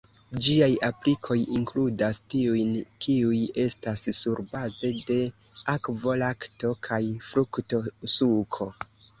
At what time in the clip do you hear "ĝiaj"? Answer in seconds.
0.43-0.67